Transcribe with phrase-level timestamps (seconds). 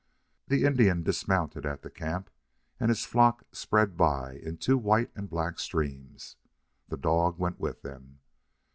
[0.47, 2.31] The Indian dismounted at the camp,
[2.79, 6.37] and his flock spread by in two white and black streams.
[6.87, 8.17] The dog went with them.